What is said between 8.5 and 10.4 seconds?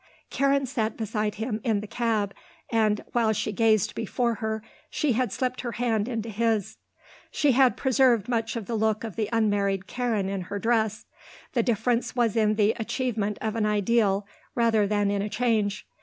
of the look of the unmarried Karen